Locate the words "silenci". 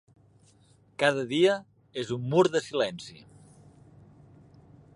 2.69-3.21